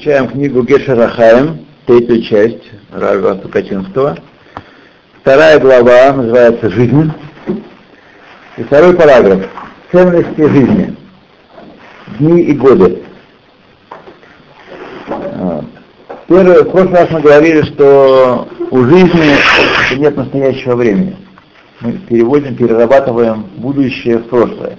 [0.00, 4.16] Изучаем книгу Гешерахаем, третью часть Рава Сукачинского.
[5.20, 7.12] Вторая глава называется «Жизнь».
[8.56, 9.46] И второй параграф
[9.92, 10.96] «Ценности жизни.
[12.18, 13.02] Дни и годы».
[16.28, 21.14] Первый, в прошлый раз мы говорили, что у жизни нет настоящего времени.
[21.82, 24.78] Мы переводим, перерабатываем будущее в прошлое.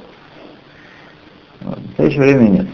[1.60, 2.68] Настоящего времени нет.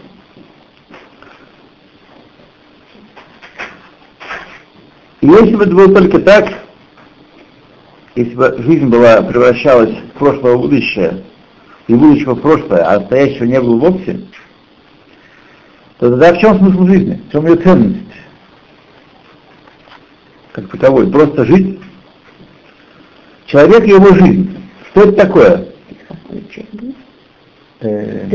[5.35, 6.53] Если бы это было только так,
[8.15, 11.23] если бы жизнь была, превращалась в прошлое в будущее,
[11.87, 14.21] и будущего в прошлое, а настоящего не было вовсе,
[15.99, 17.21] то тогда в чем смысл жизни?
[17.27, 17.97] В чем ее ценность?
[20.51, 21.11] Как таковой.
[21.11, 21.79] Просто жить.
[23.47, 24.57] Человек и его жизнь.
[24.89, 25.65] Что это такое?
[27.79, 28.29] Э,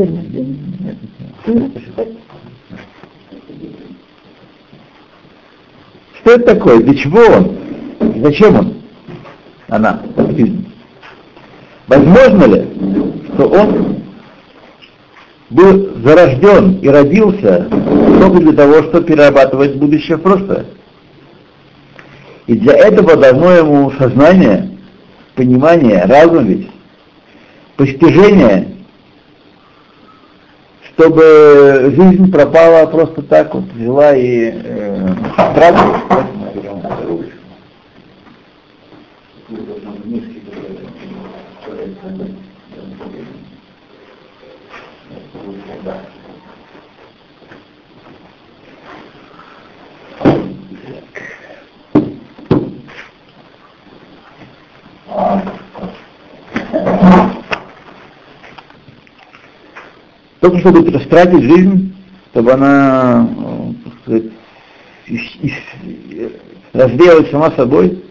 [6.23, 6.79] что это такое?
[6.79, 7.57] Для чего он?
[8.21, 8.73] Зачем он?
[9.67, 10.01] Она.
[11.87, 12.65] Возможно ли,
[13.33, 13.97] что он
[15.49, 20.65] был зарожден и родился только для того, чтобы перерабатывать будущее в прошлое?
[22.47, 24.77] И для этого дано ему сознание,
[25.35, 26.69] понимание, разум ведь,
[27.75, 28.67] постижение,
[30.95, 35.15] чтобы жизнь пропала просто так вот, взяла и э,
[35.55, 36.01] тратила.
[60.43, 61.95] Только чтобы растратить жизнь,
[62.31, 63.29] чтобы она
[64.07, 64.19] э,
[66.73, 68.03] развеялась сама собой,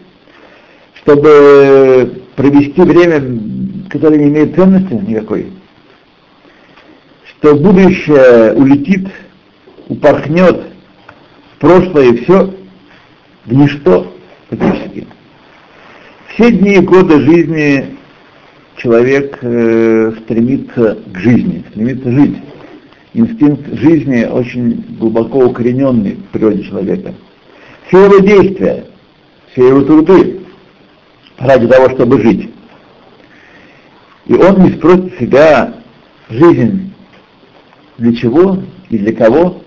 [0.95, 3.21] чтобы провести время,
[3.87, 5.53] которое не имеет ценности никакой,
[7.27, 9.09] что будущее улетит,
[9.89, 10.59] упорхнет
[11.59, 12.51] прошлое все
[13.45, 14.11] в ничто
[14.49, 15.07] фактически.
[16.29, 17.95] Все дни и годы жизни
[18.77, 22.37] человек э, стремится к жизни, стремится жить.
[23.13, 27.13] Инстинкт жизни очень глубоко укорененный в природе человека.
[27.87, 28.85] Все его действия,
[29.51, 30.41] все его труды
[31.37, 32.49] ради того, чтобы жить.
[34.25, 35.75] И он не спросит себя
[36.29, 36.93] жизнь
[37.97, 38.59] для чего
[38.89, 39.61] и для кого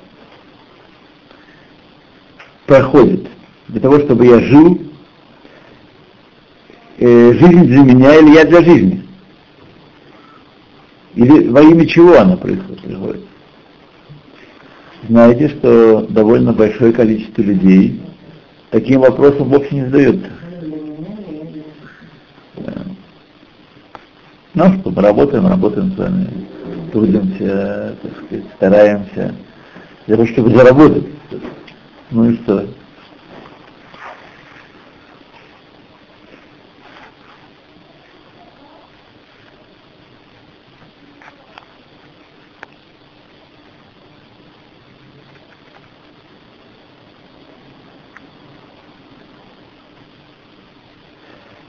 [2.67, 3.29] проходит.
[3.69, 4.81] Для того, чтобы я жил,
[6.99, 9.03] э, жизнь для меня или я для жизни.
[11.15, 13.21] Или во имя чего она происходит?
[15.09, 18.01] Знаете, что довольно большое количество людей
[18.71, 20.31] таким вопросом вовсе не задается.
[24.55, 26.29] Ну что, мы работаем, работаем с вами,
[26.91, 29.35] трудимся, так сказать, стараемся
[30.07, 31.05] для того, чтобы заработать.
[32.11, 32.67] Ну и что?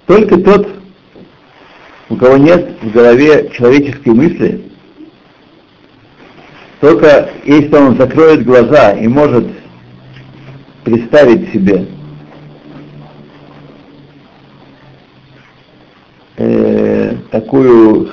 [0.07, 0.69] Только тот,
[2.09, 4.72] у кого нет в голове человеческой мысли,
[6.79, 9.45] только если он закроет глаза и может
[10.85, 11.88] представить себе
[16.38, 18.09] э, такую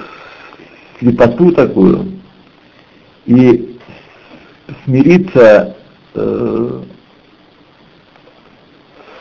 [0.99, 2.21] слепоту такую
[3.27, 3.79] и
[4.85, 5.77] смириться
[6.15, 6.83] э,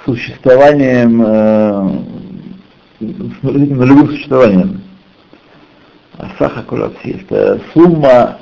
[0.01, 2.12] с существованием э,
[3.41, 4.81] на любым существованием.
[6.17, 8.39] Асаха Кулапси, это сумма,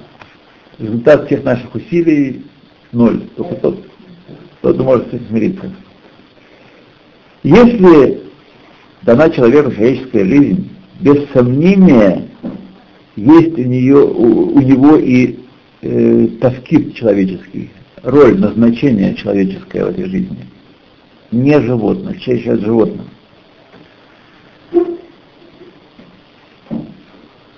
[0.77, 2.43] результат всех наших усилий
[2.91, 3.21] ноль.
[3.35, 3.85] Только тот,
[4.61, 5.71] тот может с этим смириться.
[7.43, 8.21] Если
[9.03, 10.69] дана человеку человеческая жизнь,
[10.99, 12.27] без сомнения
[13.15, 15.39] есть у, нее, у, у него и
[15.81, 17.71] э, тоскит человеческий,
[18.03, 20.45] роль, назначение человеческое в этой жизни.
[21.31, 23.07] Не животное, чаще от животного.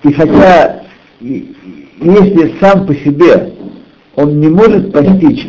[0.04, 0.84] И хотя,
[1.20, 3.54] если сам по себе
[4.16, 5.48] он не может постичь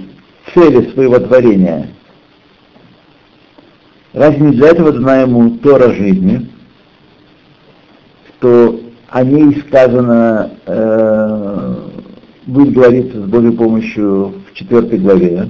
[0.55, 1.89] цели своего творения,
[4.12, 6.49] разве не для этого дана ему Тора жизни,
[8.29, 11.75] что о ней сказано, э,
[12.47, 15.49] будет говориться с Божьей помощью в четвертой главе,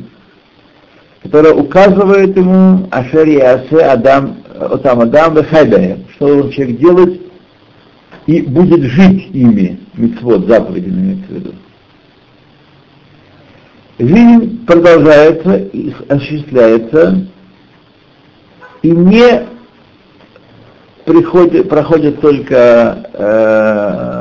[1.23, 7.24] которая указывает ему Ашер Ясе Адам, Отам Адам Вехайдая, что он человек делать
[8.26, 11.55] и будет жить ими, митцвот, заповеди имеется виду.
[13.99, 15.71] Жизнь продолжается,
[16.09, 17.26] осуществляется,
[18.82, 19.47] и не
[21.05, 24.15] приходит, проходит только э,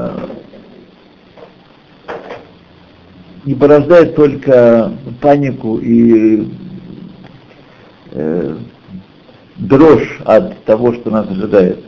[3.46, 4.92] не порождает только
[5.22, 6.48] панику и
[8.12, 8.56] э,
[9.58, 11.80] дрожь от того, что нас ожидает.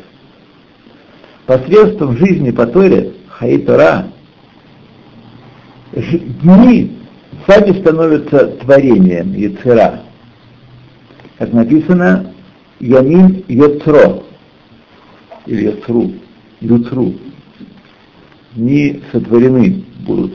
[1.46, 4.08] Посредством жизни по Торе, Хаитора,
[5.94, 6.98] дни
[7.46, 10.02] сами становятся творением Яцера.
[11.38, 12.34] Как написано,
[12.80, 14.24] Ямин Йоцро,
[15.46, 16.14] или Йоцру,
[16.62, 17.14] Юцру.
[18.56, 20.34] Дни сотворены будут.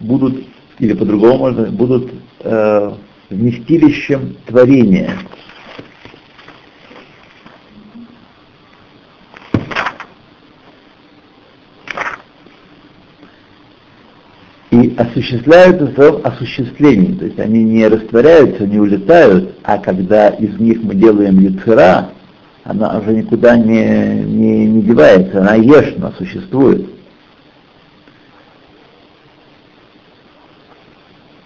[0.00, 0.44] Будут,
[0.80, 2.92] или по-другому можно, будут э,
[3.30, 5.16] вместилищем творения.
[14.92, 17.14] И осуществляются в своем осуществлении.
[17.14, 22.10] То есть они не растворяются, не улетают, а когда из них мы делаем яцера,
[22.64, 26.86] она уже никуда не, не, не девается, она ешна, существует.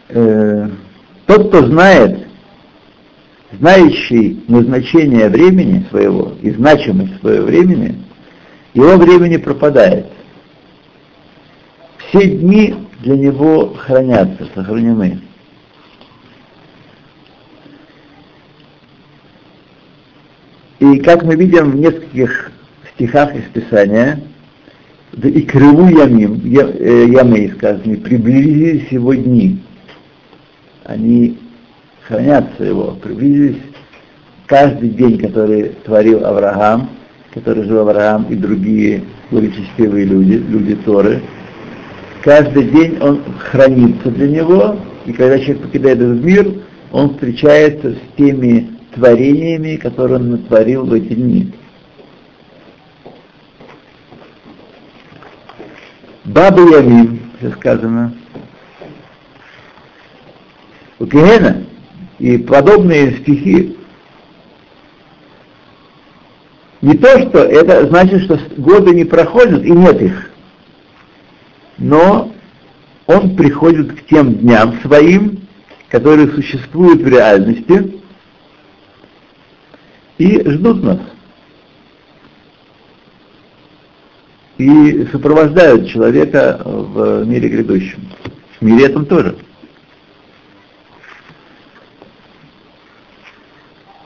[0.08, 0.68] Э,
[1.26, 2.26] тот, кто знает,
[3.58, 7.96] знающий назначение времени своего и значимость своего времени,
[8.74, 10.06] его времени пропадает.
[11.98, 15.20] Все дни для него хранятся, сохранены.
[20.78, 22.52] И как мы видим в нескольких
[22.94, 24.20] стихах из Писания,
[25.12, 29.62] да и крылу ямим, э, ямей сказано, приблизились его дни.
[30.84, 31.38] Они
[32.02, 33.62] хранятся его, приблизились
[34.46, 36.90] каждый день, который творил Авраам,
[37.32, 41.22] который жил Авраам и другие благочестивые люди, люди Торы,
[42.26, 46.54] каждый день он хранится для него, и когда человек покидает этот мир,
[46.90, 51.54] он встречается с теми творениями, которые он натворил в эти дни.
[56.24, 58.12] Баба Ямин, все сказано.
[60.98, 61.06] У
[62.18, 63.76] и подобные стихи.
[66.82, 70.30] Не то, что это значит, что годы не проходят и нет их
[71.78, 72.32] но
[73.06, 75.46] он приходит к тем дням своим,
[75.88, 78.00] которые существуют в реальности,
[80.18, 80.98] и ждут нас.
[84.58, 88.08] И сопровождают человека в мире грядущем.
[88.58, 89.36] В мире этом тоже.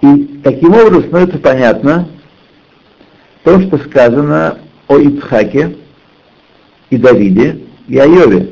[0.01, 2.09] И таким образом становится понятно
[3.45, 4.59] то, что сказано
[4.89, 5.77] о Ицхаке,
[6.91, 7.59] и Давиде,
[7.89, 8.51] и Айове.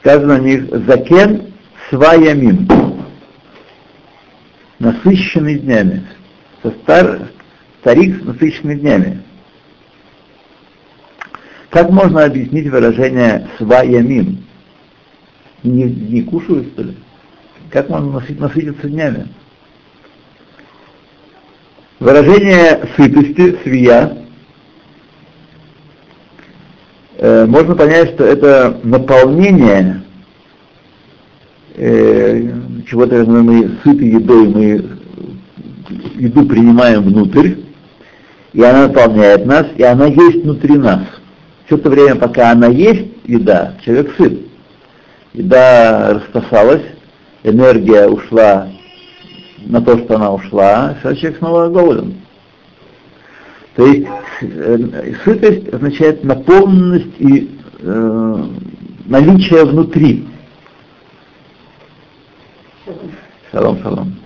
[0.00, 1.52] Сказано о них «Закен
[1.90, 2.68] сваямим»,
[4.78, 6.06] насыщенный днями,
[6.62, 7.30] со стар,
[7.80, 9.22] старик с насыщенными днями.
[11.70, 14.44] Как можно объяснить выражение «сваямим»?
[15.64, 16.96] Не, не кушают, что ли?
[17.70, 19.26] Как можно насытиться днями?
[21.98, 24.16] Выражение сытости, свия,
[27.18, 30.02] э, можно понять, что это наполнение
[31.74, 32.50] э,
[32.88, 34.98] чего-то, мы сыты едой, мы
[36.16, 37.54] еду принимаем внутрь,
[38.52, 41.02] и она наполняет нас, и она есть внутри нас.
[41.66, 44.40] Все то время, пока она есть, еда, человек сыт.
[45.34, 46.82] Еда распасалась,
[47.42, 48.68] энергия ушла
[49.58, 52.14] на то, что она ушла, все, человек снова голоден.
[53.78, 54.08] То есть
[54.40, 58.44] э, сытость означает наполненность и э,
[59.04, 60.26] наличие внутри.
[63.52, 64.16] Шалом, шалом.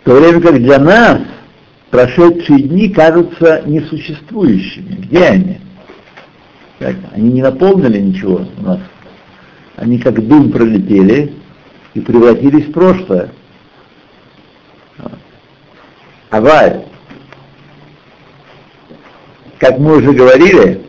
[0.00, 1.22] В то время как для нас
[1.88, 4.96] прошедшие дни кажутся несуществующими.
[4.96, 5.60] Где они?
[6.78, 6.96] Как?
[7.12, 8.80] Они не наполнили ничего у нас.
[9.76, 11.32] Они как дым пролетели
[11.94, 13.30] и превратились в прошлое.
[16.30, 16.84] Аваль,
[19.58, 20.80] как мы уже говорили,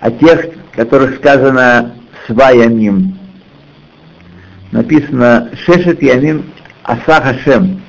[0.00, 1.96] о тех, которых сказано
[2.26, 3.18] сваямим,
[4.72, 7.82] написано шешет ямим аса Хашем,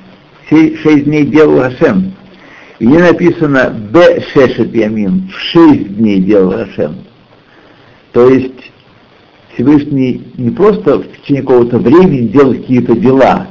[0.48, 2.14] шесть дней делал Хашем.
[2.78, 7.04] И не написано Б Шешет Ямин, в шесть дней делал Рашем.
[8.12, 8.69] То есть
[9.60, 13.48] Всевышний не просто в течение какого-то времени делал какие-то дела,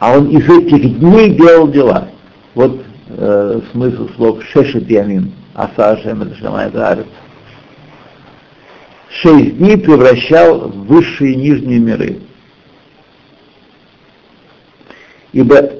[0.00, 2.08] а он из этих дней делал дела.
[2.54, 6.72] Вот э, смысл слов Шешет Ямин, Аса Ашем это Шамай
[9.10, 12.18] Шесть дней превращал в высшие и нижние миры.
[15.32, 15.70] Ибо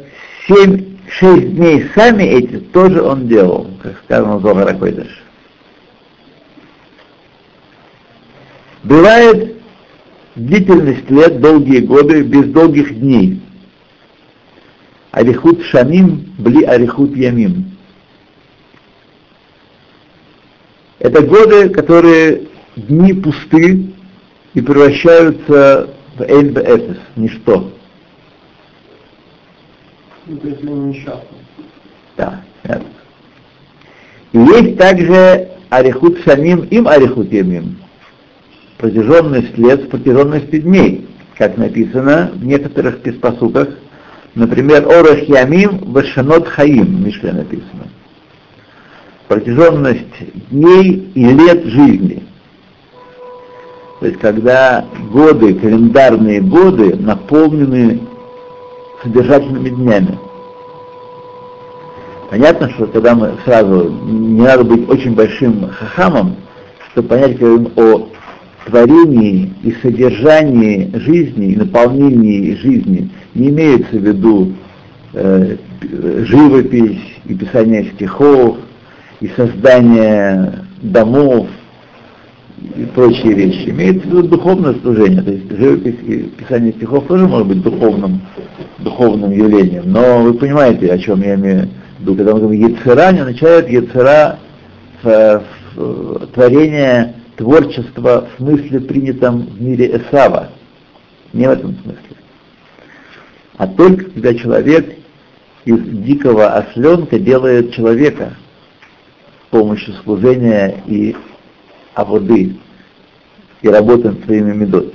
[0.46, 4.74] семь, шесть дней сами эти тоже он делал, как сказано в Зохара
[8.88, 9.56] Бывает
[10.34, 13.38] длительность лет, долгие годы, без долгих дней.
[15.10, 17.76] Арихут шамим, бли арихут ямим.
[21.00, 23.92] Это годы, которые дни пусты
[24.54, 26.58] и превращаются в эльб
[27.16, 27.70] ничто.
[30.24, 30.94] Ну.
[32.16, 32.82] Да, нет.
[34.32, 37.76] И есть также арихут шамим, им арихут ямим.
[38.78, 43.68] Протяженность лет с протяженностью дней, как написано в некоторых песпосуках,
[44.36, 47.88] например, Орах Ямим Вашанот Хаим, в Мишле написано.
[49.26, 52.22] Протяженность дней и лет жизни.
[53.98, 58.00] То есть, когда годы, календарные годы наполнены
[59.02, 60.18] содержательными днями.
[62.30, 66.36] Понятно, что когда мы сразу, не надо быть очень большим хахамом,
[66.92, 68.08] чтобы понять, говорим о
[68.68, 74.52] творении и содержании жизни, и наполнении жизни, не имеется в виду
[75.14, 75.56] э,
[76.24, 78.58] живопись и писание стихов,
[79.20, 81.48] и создание домов,
[82.76, 83.70] и прочие вещи.
[83.70, 88.20] Имеется в виду духовное служение, то есть живопись и писание стихов тоже может быть духовным,
[88.78, 93.12] духовным явлением, но вы понимаете, о чем я имею в виду, когда мы говорим Ецера,
[93.12, 94.38] не означает Ецера
[96.34, 100.50] творение творчества в смысле принятом в мире Эсава,
[101.32, 102.16] не в этом смысле,
[103.56, 104.96] а только когда человек
[105.64, 108.34] из дикого осленка делает человека
[109.46, 111.16] с помощью служения и
[111.94, 112.56] а воды
[113.62, 114.94] и работаем своими медот.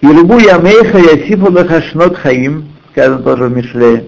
[0.00, 4.04] И рыбу ямейха ясифу лахашнот хаим, сказано тоже в Мишле,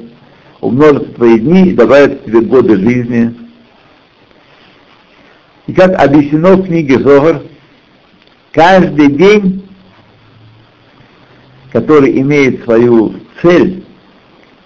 [0.60, 3.34] умножит твои дни и добавит тебе годы жизни.
[5.66, 7.42] И как объяснено в книге Зогар,
[8.52, 9.68] каждый день,
[11.70, 13.84] который имеет свою цель,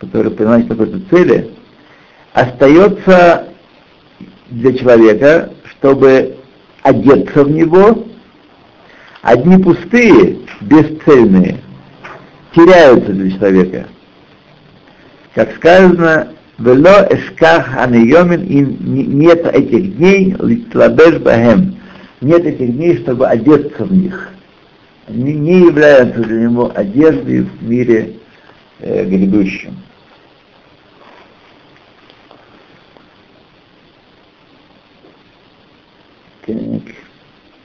[0.00, 1.50] который понимает какой-то цели,
[2.32, 3.48] остается
[4.50, 6.36] для человека, чтобы
[6.82, 8.06] одеться в него,
[9.22, 11.60] одни пустые, бесцельные,
[12.54, 13.86] теряются для человека.
[15.34, 21.76] Как сказано, «Вело эшках анейомин» и нет этих дней литлабеш бахем.
[22.22, 24.30] Нет этих дней, чтобы одеться в них.
[25.06, 28.14] Они не являются для него одеждой в мире
[28.80, 29.76] э, грядущем.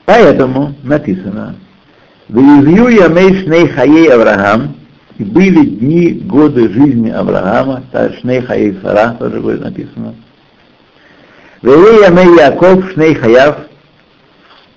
[0.04, 1.54] Поэтому написано,
[2.28, 4.74] «Виюзью ямей шней хаей Авраам»
[5.18, 7.84] и были дни, годы жизни Авраама,
[8.20, 10.14] шней хаей Сара, тоже будет написано.
[11.62, 13.56] «Виюзью ямей Яков шней хаяв»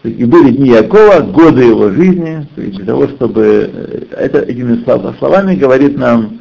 [0.04, 3.72] и были дни Якова, годы его жизни, то есть для того, чтобы...
[3.74, 4.84] Э, это этими
[5.18, 6.40] словами говорит нам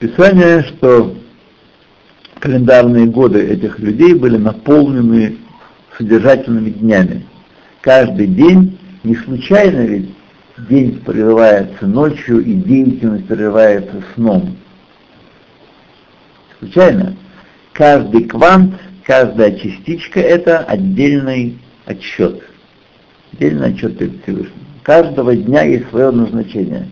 [0.00, 1.14] Писание, что
[2.40, 5.36] календарные годы этих людей были наполнены
[5.96, 7.24] содержательными днями.
[7.80, 10.10] Каждый день, не случайно ведь
[10.58, 14.56] день прерывается ночью и деятельность прерывается сном.
[16.58, 17.16] Случайно.
[17.72, 22.42] Каждый квант, каждая частичка это отдельный отчет.
[23.32, 24.52] Отдельный отчет перед Всевышним.
[24.82, 26.88] Каждого дня есть свое назначение.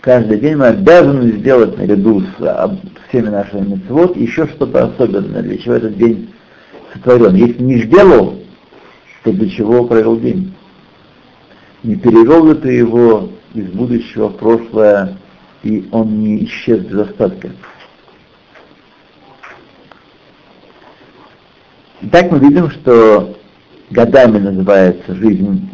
[0.00, 5.74] Каждый день мы обязаны сделать наряду с всеми нашими мецвод еще что-то особенное, для чего
[5.74, 6.30] этот день
[6.92, 7.34] сотворен.
[7.34, 8.38] Если не сделал,
[9.24, 10.54] то для чего провел день?
[11.84, 15.16] Не перевел ли ты его из будущего в прошлое,
[15.62, 17.50] и он не исчез без остатка?
[22.00, 23.36] Итак, мы видим, что
[23.90, 25.70] годами называется жизнь,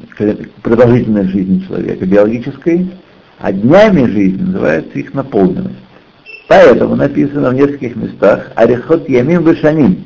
[0.63, 2.91] продолжительность жизни человека биологической,
[3.39, 5.77] а днями жизни называется их наполненность.
[6.49, 10.05] Поэтому написано в нескольких местах «Арихот ямим вышаним»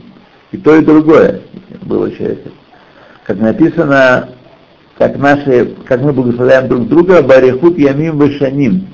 [0.52, 1.40] и то, и другое
[1.82, 2.40] было часть.
[3.24, 4.28] Как написано,
[4.98, 8.88] как, наши, как мы благословляем друг друга, барихут ямим вышаним.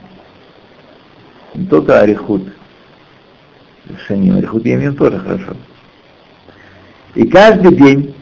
[1.54, 2.42] Не только арихут
[4.06, 5.56] шаним, арихут ямим тоже хорошо.
[7.14, 8.14] И каждый день,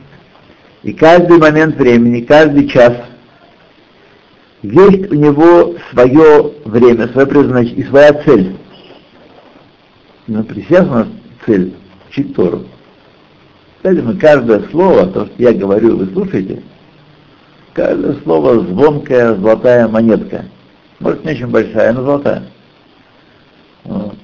[0.85, 2.93] и каждый момент времени, каждый час
[4.63, 8.57] есть у него свое время, свое предназначение и своя цель.
[10.29, 11.09] Но сейчас у нас
[11.47, 11.75] цель
[12.09, 12.65] учить Тору.
[13.83, 16.63] Поэтому каждое слово, то, что я говорю, вы слушаете,
[17.73, 20.45] каждое слово звонкая золотая монетка.
[21.01, 22.43] Может, не очень большая, но золотая.
[23.85, 24.15] Вот.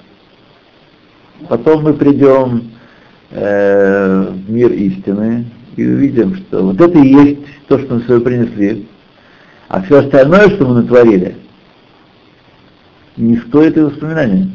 [1.49, 2.73] Потом мы придем
[3.31, 8.21] э, в мир истины и увидим, что вот это и есть то, что мы себе
[8.21, 8.89] принесли,
[9.69, 11.37] а все остальное, что мы натворили,
[13.17, 14.51] не стоит и воспоминания.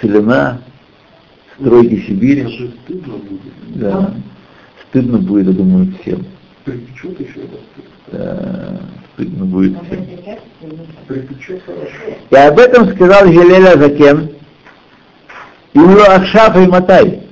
[0.00, 0.60] Целина,
[1.58, 2.74] стройки Сибири.
[3.68, 4.14] Да.
[4.88, 6.24] Стыдно будет, я думаю, всем.
[6.64, 7.58] Припечет еще это.
[8.10, 8.80] Да,
[9.12, 10.06] стыдно будет всем.
[11.06, 12.18] Припечет хорошо.
[12.30, 14.30] И об этом сказал Гелеля Закен,
[15.74, 17.22] Имло Акшаф и Матай.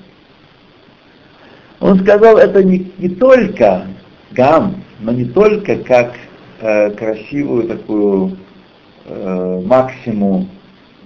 [1.80, 3.86] Он сказал это не, не только
[4.32, 6.14] гам, но не только как
[6.60, 8.36] э, красивую такую
[9.04, 10.48] э, максимум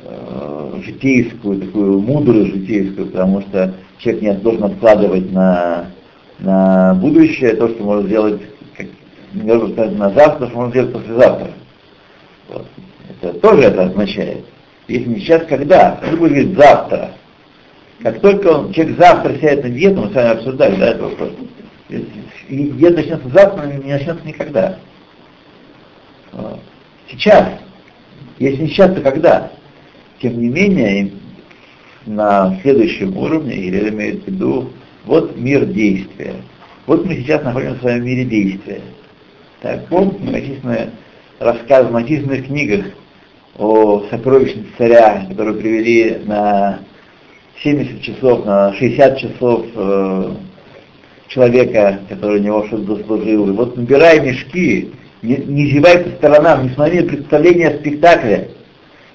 [0.02, 5.86] э, житейскую, такую мудрую житейскую, потому что человек не должен откладывать на,
[6.40, 8.40] на будущее то, что может сделать
[8.76, 8.86] как,
[9.34, 9.52] не
[9.96, 11.50] на завтра, что может сделать послезавтра.
[12.48, 12.66] Вот.
[13.22, 14.44] Это тоже это означает.
[14.88, 16.00] Если не сейчас, когда?
[16.02, 17.12] Он будет говорить завтра.
[18.02, 21.30] Как только он, человек завтра сядет на диету, мы с вами обсуждали, да, этот вопрос.
[22.48, 24.78] Диета начнется завтра, не начнется никогда.
[26.32, 26.60] Вот.
[27.10, 27.46] Сейчас.
[28.38, 29.50] Если не сейчас, то когда?
[30.20, 31.12] Тем не менее,
[32.06, 34.70] на следующем уровне Ирина имеет в виду,
[35.04, 36.34] вот мир действия.
[36.86, 38.80] Вот мы сейчас находимся в своем мире действия.
[39.62, 40.90] Так, помните многочисленные
[41.38, 42.86] рассказы в многочисленных книгах
[43.58, 46.80] о сокровищнице царя, которую привели на
[47.62, 50.30] 70 часов, на 60 часов э,
[51.28, 53.48] человека, который у него что-то заслужил.
[53.48, 58.48] И вот набирай мешки, не, не зевай по сторонам, не смотри представление спектакля,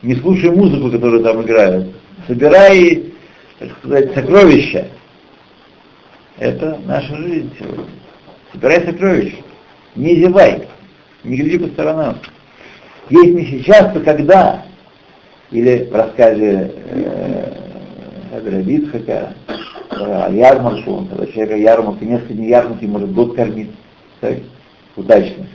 [0.02, 1.88] не слушай музыку, которую там играют.
[2.28, 3.04] Собирай,
[3.60, 4.88] так сказать, сокровища.
[6.38, 7.86] Это наша жизнь сегодня.
[8.52, 9.38] Собирай сокровища.
[9.96, 10.68] Не зевай,
[11.24, 12.18] не гляди по сторонам.
[13.10, 14.66] Если не сейчас, то когда?
[15.52, 17.66] Или в рассказе э,
[18.44, 19.34] Рабицхака,
[19.90, 23.72] о ярмарку, когда человека ярмарка, несколько дней ярмарки может год кормить,
[24.20, 24.38] так,
[24.98, 25.46] удачно.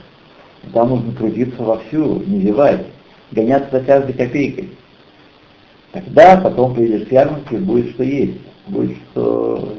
[0.73, 2.85] Там нужно трудиться вовсю, не зевать,
[3.31, 4.69] гоняться за каждой копейкой.
[5.91, 9.75] Тогда потом придешь с ярмарки, будет что есть, будет что...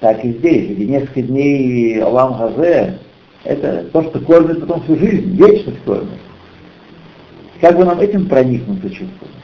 [0.00, 2.98] Так и здесь, где несколько дней Алам Газе,
[3.44, 6.18] это то, что кормит потом всю жизнь, вечность кормит.
[7.60, 9.34] Как бы нам этим проникнуться чувствовать?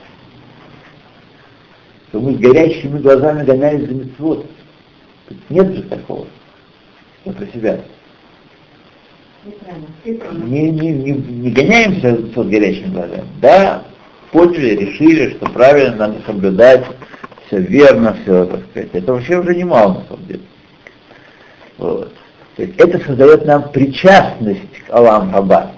[2.09, 4.47] Что мы с горящими глазами гонялись за мецвод.
[5.49, 6.27] Нет же такого.
[7.25, 7.81] Я про себя.
[10.47, 13.25] Не, не, не, не гоняемся с горящими глазами.
[13.41, 13.85] Да,
[14.31, 16.85] поняли, решили, что правильно надо соблюдать,
[17.53, 18.91] все верно, все, так сказать.
[18.95, 20.41] Это вообще уже немало на самом деле.
[21.77, 22.13] Вот.
[22.57, 25.73] Это создает нам причастность к Алам Хаба.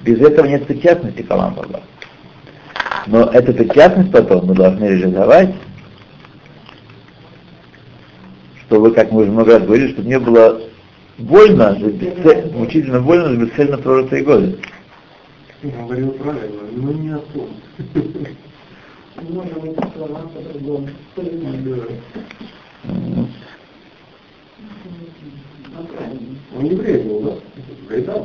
[0.00, 1.82] Без этого нет причастности к Алам Хаба.
[3.06, 5.54] Но эту причастность потом мы должны реализовать,
[8.66, 10.60] чтобы, как мы уже много раз говорили, чтобы не было
[11.18, 14.58] больно, бесцель, мучительно больно за бесцельно прожитые годы.
[15.62, 17.48] Я говорил правильно, но не о том.
[26.56, 27.32] Он не был, да?
[27.88, 28.20] Гайдар,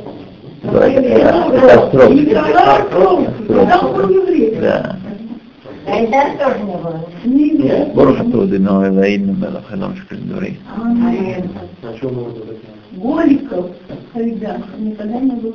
[2.90, 3.26] по-моему.
[3.48, 4.56] Да, он был еврей.
[4.60, 4.96] Да.
[5.86, 7.00] Гайдар тоже не было.
[7.24, 7.94] Нет.
[7.94, 10.58] Борох Тудино, Элаин, Мелахелом, Шкальдури.
[12.92, 13.70] Голиков,
[14.14, 15.52] Гайдар, никогда не был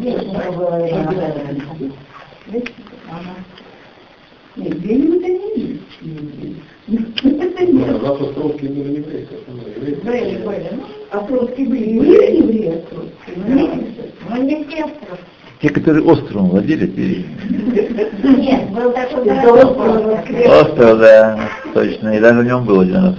[0.00, 0.22] Нет,
[4.56, 5.82] евреи это не есть.
[6.86, 6.98] Ну.
[8.02, 9.94] Раз Островский был еврей, как он еврей.
[9.96, 10.70] Были, были.
[11.10, 11.98] Островские были.
[11.98, 13.36] Были евреи Островские?
[13.46, 13.70] Нет.
[14.28, 15.26] Но не все Островские.
[15.60, 17.24] Те, которые островом владели, те...
[18.28, 19.76] Нет, был такой городок.
[20.46, 21.38] Остров, да,
[21.74, 23.14] точно, и даже в нем был один раз.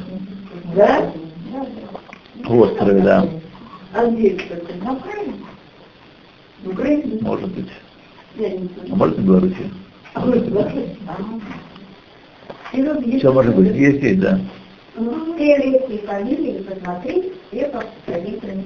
[0.76, 1.12] Да?
[2.44, 3.28] В острове, да,
[3.94, 4.38] А где?
[4.84, 4.98] На?
[6.64, 7.18] В Украине?
[7.22, 7.70] может быть.
[8.36, 8.70] А знаю.
[8.90, 9.72] может и в Беларуси.
[10.14, 10.96] А вы в Беларуси?
[11.08, 11.42] Ага.
[12.74, 14.40] И вот есть- Все может быть, есть, есть, да.
[14.96, 18.66] Ну, все лекции фамилии посмотреть, все по строительным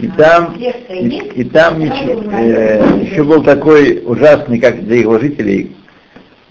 [0.00, 5.74] И там, и, и там ничего, э, еще был такой ужасный, как для его жителей,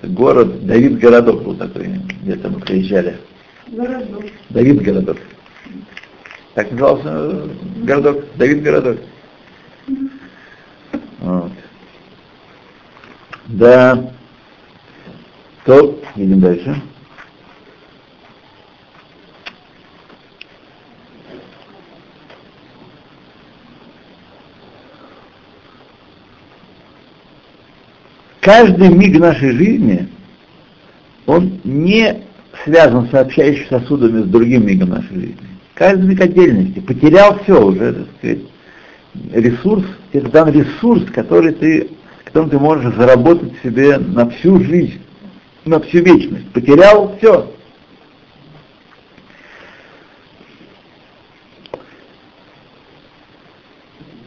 [0.03, 1.89] город, Давид Городок был такой,
[2.23, 3.17] где-то мы приезжали.
[3.67, 4.23] Городок.
[4.49, 5.17] Давид Городок.
[6.55, 7.47] Так назывался э,
[7.83, 8.97] городок, Давид Городок.
[11.19, 11.51] Вот.
[13.47, 14.11] Да.
[15.65, 16.81] То, идем дальше.
[28.41, 30.07] Каждый миг нашей жизни,
[31.25, 32.23] он не
[32.63, 35.37] связан с сообщающими сосудами с другим мигом нашей жизни.
[35.73, 36.79] Каждый миг отдельности.
[36.79, 38.39] Потерял все уже, так сказать,
[39.31, 41.89] ресурс, это дан ресурс, который ты,
[42.23, 45.01] которым ты можешь заработать себе на всю жизнь,
[45.65, 46.49] на всю вечность.
[46.51, 47.51] Потерял все.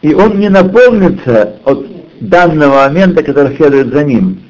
[0.02, 1.86] И он не наполнится от
[2.20, 4.49] данного момента, который следует за ним.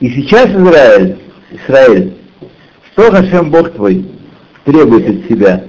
[0.00, 1.18] И сейчас Израиль,
[1.50, 2.16] Израиль,
[2.92, 4.06] что Хашем Бог твой
[4.64, 5.64] требует от себя?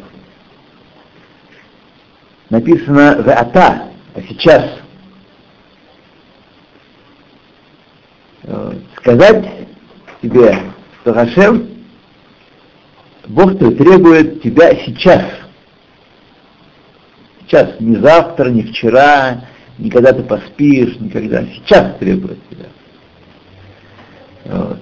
[2.49, 4.79] Написано в ата, а сейчас.
[8.97, 9.67] Сказать
[10.21, 10.57] тебе,
[11.01, 11.69] что Хашем,
[13.27, 15.25] Бог твой требует тебя сейчас.
[17.41, 19.45] Сейчас, не завтра, не вчера,
[19.77, 21.43] не когда ты поспишь, никогда.
[21.47, 22.67] Сейчас требует тебя.
[24.45, 24.79] Вот.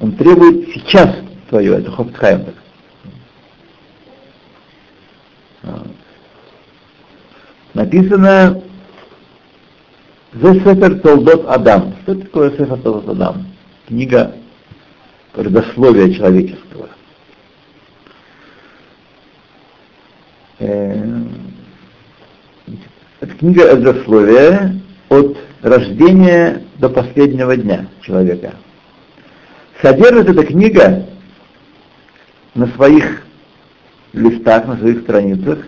[0.00, 1.16] Он требует сейчас
[1.48, 2.46] твое, это Хофтхайм.
[5.62, 5.86] Вот.
[7.74, 8.62] Написано
[10.32, 11.94] The Сефер Толдот Адам.
[12.02, 13.46] Что такое Сефер Толдот Адам?
[13.86, 14.34] Книга
[15.32, 16.88] предословия человеческого.
[20.58, 21.22] Э,
[23.20, 28.54] это книга предословия от рождения до последнего дня человека.
[29.82, 31.06] Содержит эта книга
[32.54, 33.24] на своих
[34.12, 35.58] листах, на своих страницах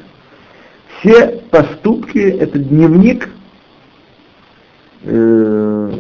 [1.01, 3.29] все поступки, это дневник
[5.03, 5.93] э,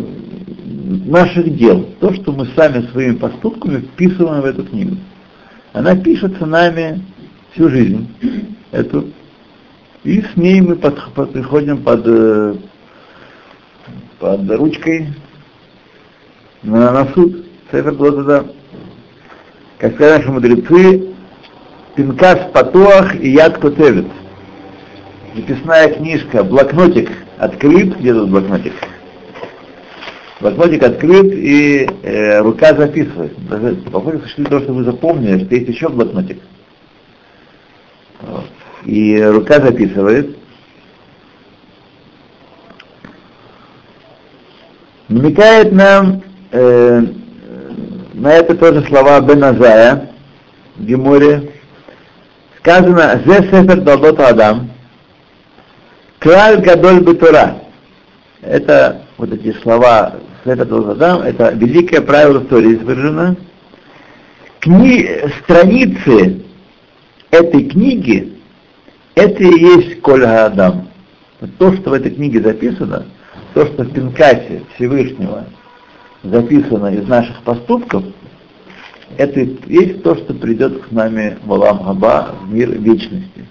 [1.07, 4.97] наших дел, то, что мы сами своими поступками вписываем в эту книгу.
[5.73, 7.03] Она пишется нами
[7.53, 8.09] всю жизнь,
[8.71, 9.11] эту,
[10.05, 12.55] и с ней мы под, под, приходим под, э,
[14.21, 15.09] под ручкой
[16.63, 17.44] на, на суд.
[17.75, 18.47] Сефер Глотада,
[19.79, 21.09] как сказали наши мудрецы,
[21.97, 24.07] Пинкас Патуах и Яд Котевит.
[25.35, 28.75] Записная книжка, блокнотик открыт, где тут блокнотик?
[30.41, 33.35] Блокнотик открыт и э, рука записывает.
[33.49, 36.41] Даже похоже, что то, что вы запомнили, что есть еще блокнотик.
[38.21, 38.45] Вот.
[38.85, 40.39] И рука записывает.
[45.09, 47.03] Намекает нам э,
[48.15, 50.11] на это тоже слова Беназая
[50.77, 51.51] в Геморе.
[52.59, 54.71] Сказано, «Зе сефер далдот Адам,
[56.21, 57.59] клаль гадоль бетура».
[58.41, 63.37] Это вот эти слова сефер далдот Адам, это великое правило истории выражено.
[64.61, 65.07] Кни...
[65.43, 66.43] Страницы
[67.31, 68.39] этой книги,
[69.15, 70.89] это и есть Коль Адам.
[71.59, 73.07] То, что в этой книге записано,
[73.53, 75.45] то, что в Пинкасе Всевышнего
[76.25, 78.05] записано из наших поступков,
[79.17, 83.47] это есть то, что придет к нами в Алам Хаба, в мир вечности.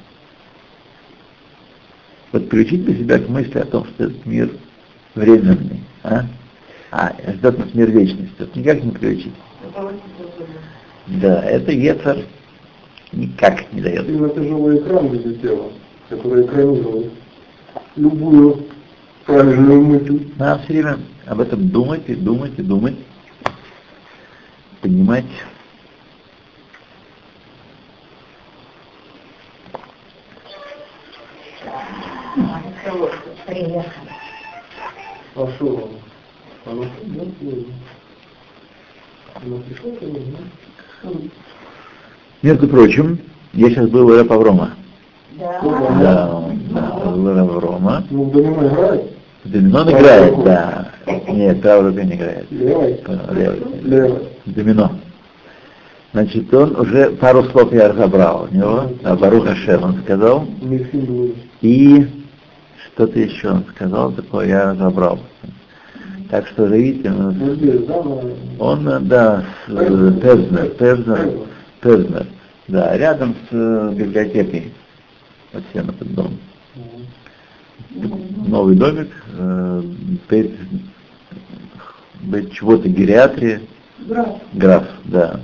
[2.31, 4.49] Подключить для себя к мысли о том, что этот мир
[5.15, 6.25] временный, а?
[6.91, 8.35] А, ждет нас мир вечности.
[8.39, 9.33] Это никак не включить.
[11.07, 12.17] Да, это Ецар
[13.11, 14.07] никак не дает.
[14.07, 15.71] Именно тяжелый экран для тела,
[16.09, 17.11] который экранизует
[17.95, 18.65] любую
[19.25, 20.31] правильную мысль.
[20.37, 22.95] Надо все время об этом думать и думать и думать,
[24.81, 25.25] понимать.
[35.35, 35.89] А что вам?
[39.35, 41.21] Оно пришло ко мне,
[42.41, 43.19] Между прочим,
[43.53, 44.75] я сейчас был у Рэпа Аврома.
[45.31, 45.61] Да.
[45.61, 48.03] Да, да, был у Рэпа Аврома.
[48.09, 49.12] Ну, в домино играет?
[49.45, 50.91] Домино он играет, да.
[51.27, 52.49] Нет, правая рука не играет.
[52.51, 52.99] Левой?
[53.83, 54.27] Левой.
[54.45, 54.91] Домино.
[56.13, 60.45] Значит, он уже пару слов я разобрал у него, а Барух Ашем он сказал,
[61.61, 62.05] и
[62.93, 65.19] что-то еще он сказал, такое я разобрал.
[66.29, 71.29] Так что же видите, нас- Ну, он, да, с э, Певзнер, Певзнер,
[71.81, 72.27] Певзнер,
[72.67, 74.71] да, рядом с э, библиотекой,
[75.51, 76.37] вот всем этот дом.
[78.47, 79.81] Новый домик, э,
[82.21, 83.61] Бет чего-то гериатрия,
[84.07, 84.37] Граф.
[84.53, 85.39] граф, да.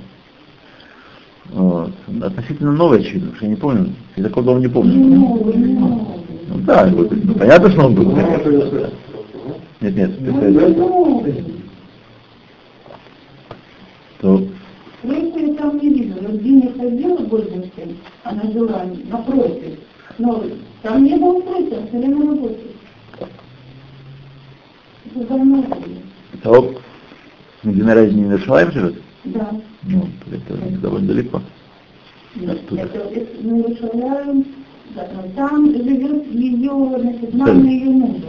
[1.50, 1.92] Вот.
[2.22, 4.94] Относительно новый, очевидно, потому что я не помню, я такого дома не помню.
[4.94, 8.90] Ну, да, вот, ну, понятно, что он был, Ну, это слышал.
[9.80, 11.44] Нет, нет, Ну, новый.
[14.20, 14.42] То,
[15.02, 16.18] Проекта я там не видела.
[16.20, 19.78] Вот где не ходила Гольденштейн, она жила напротив.
[20.18, 20.42] Но
[20.82, 22.58] там не было проекта, все время работает.
[25.14, 26.74] Это
[27.62, 28.94] где на разнице Иерушалаем живет,
[29.24, 29.50] Да.
[29.82, 31.42] ну, это довольно далеко.
[32.36, 32.82] Оттуда.
[32.82, 34.44] Это, это мы вышиваем,
[34.94, 38.26] да, там живет ее, значит, мама ее мужа.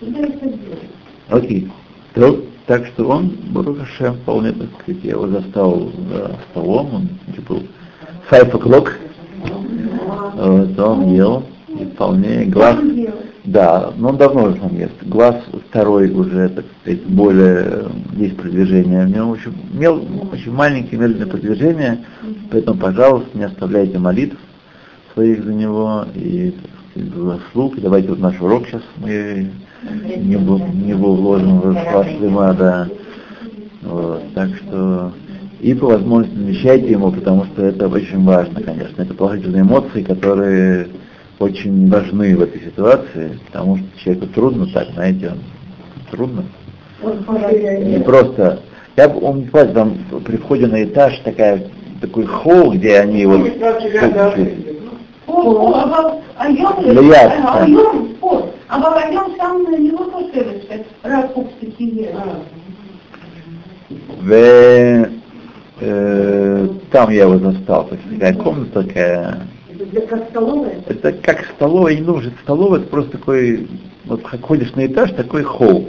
[0.00, 0.58] И ходила.
[1.28, 1.70] Окей.
[2.14, 7.40] То, так что он, Барухашем, вполне, так сказать, я его застал за столом, он где
[7.42, 7.62] был
[8.30, 8.90] five o'clock,
[10.34, 13.29] вот, он ел, и вполне глаз, делать?
[13.44, 15.36] Да, но он давно уже там ест, глаз
[15.68, 22.04] второй уже, так сказать, более, есть продвижение, у него очень, мел, очень маленькие медленные продвижения,
[22.50, 24.36] поэтому, пожалуйста, не оставляйте молитв
[25.14, 29.50] своих за него, и, так сказать, заслуг, и давайте вот наш урок сейчас мы
[30.16, 32.88] не, бу- не был вложен в Фатлима, да.
[33.82, 35.12] Вот, так что
[35.60, 39.02] и по возможности навещайте ему, потому что это очень важно, конечно.
[39.02, 40.88] Это положительные эмоции, которые
[41.40, 45.38] очень важны в этой ситуации, потому что человеку трудно так, знаете, он
[46.10, 46.44] трудно.
[47.02, 48.60] Не просто.
[48.96, 51.62] Я буквально там при входе на этаж такая
[52.00, 53.40] такой холл, где они вот
[55.26, 56.48] О, о, а
[65.80, 69.38] э, там я его застал, то есть такая комната такая.
[69.92, 70.80] Это как столовая?
[70.86, 73.68] Это как столовая, не нужно, столовая, это просто такой,
[74.04, 75.88] вот как ходишь на этаж, такой холл.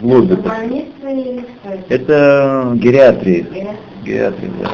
[0.00, 2.72] Или что это?
[2.76, 3.46] Гериатрия.
[4.04, 4.70] Гериатрия, да.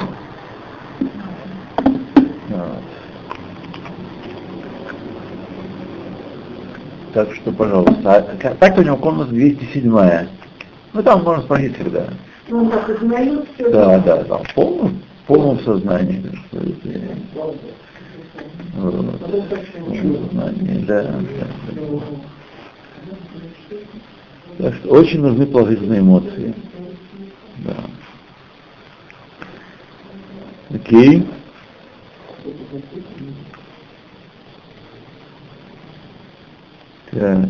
[7.14, 8.26] Так что, пожалуйста.
[8.42, 10.26] А так у него комната 207
[10.92, 12.08] Ну там можно спросить всегда.
[12.48, 13.70] Ну, он так узнает все.
[13.70, 16.22] Да, да, там в полном, в полном сознании.
[18.74, 19.20] вот.
[19.88, 21.46] Сознании, да, да.
[24.58, 26.54] Так что очень нужны положительные эмоции.
[27.58, 27.76] Да.
[30.70, 31.26] Окей.
[37.10, 37.48] Так.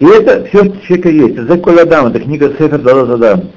[0.00, 1.34] И это все, что у человека есть.
[1.34, 3.50] Это Заколь Адам, это книга Сефер Дадот Адам.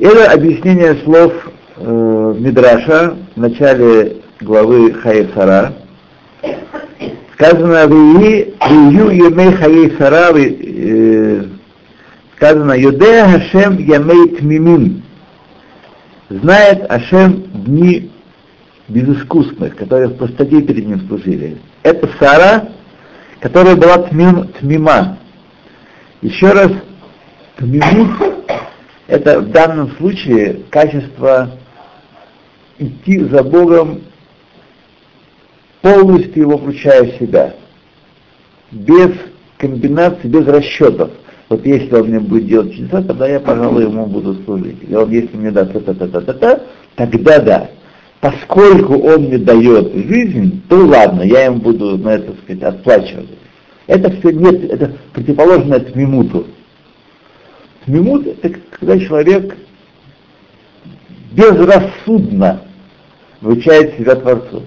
[0.00, 1.32] Это объяснение слов
[1.76, 5.74] э, Мидраша в начале главы Хаесара.
[7.34, 8.54] Сказано «Вии
[8.90, 11.44] вию емей Хаесара», э,
[12.36, 15.02] сказано «Юдея Хашем ямей тмимим».
[16.28, 18.10] Знает Ашем дни
[18.88, 21.58] безыскусных, которые в простоте перед ним служили.
[21.82, 22.68] Это Сара,
[23.40, 25.18] которая была тмим, тмима.
[26.22, 26.72] Еще раз,
[27.58, 28.10] тмимут–
[29.06, 31.50] это в данном случае качество
[32.78, 34.02] идти за Богом,
[35.82, 37.54] полностью его включая в себя,
[38.70, 39.10] без
[39.58, 41.10] комбинаций, без расчетов.
[41.48, 44.82] Вот если он мне будет делать чудеса, тогда я, пожалуй, ему буду служить.
[44.82, 46.60] Или он, если мне даст та-та-та-та-та,
[46.96, 47.70] тогда да.
[48.20, 53.28] Поскольку он мне дает жизнь, то ладно, я ему буду на это, сказать, отплачивать.
[53.86, 56.46] Это все нет, это противоположное тмимуту.
[57.84, 59.56] Тмимут– это когда человек
[61.32, 62.62] безрассудно
[63.40, 64.62] вручает себя Творцу.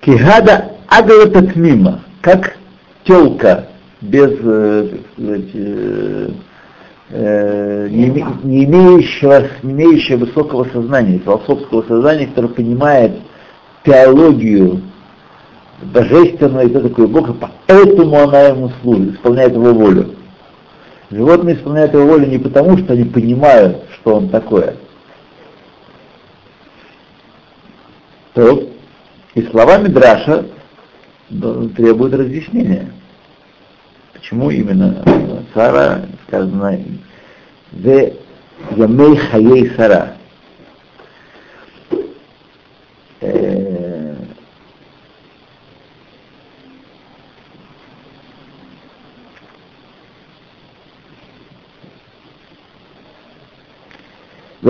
[0.00, 2.56] Кигада агавата тмима, как
[3.04, 3.68] телка
[4.00, 6.30] без, э, э,
[7.10, 8.08] э, не,
[8.42, 13.12] не имеющего, не имеющего высокого сознания, философского сознания, который понимает
[13.84, 14.82] теологию
[15.82, 17.34] божественную, и кто такой Бог, и
[17.66, 20.14] поэтому она ему служит, исполняет его волю.
[21.10, 24.76] Животные исполняют его волю не потому, что они понимают, что он такое.
[28.34, 28.68] То,
[29.34, 30.46] и слова Мидраша
[31.30, 32.90] но требует разъяснения.
[34.12, 35.04] Почему именно
[35.54, 36.78] Сара сказано
[37.72, 38.16] «Ве
[38.76, 40.16] ямей хаей Сара»?
[43.20, 44.14] Э,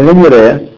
[0.02, 0.70] Венере,